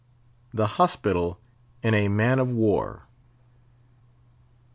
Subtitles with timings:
[0.51, 1.37] THE HOSPITAL
[1.83, 3.03] IN A MAN OF WAR.